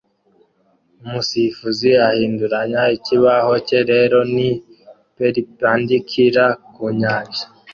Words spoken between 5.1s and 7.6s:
perpendicular ku nyanja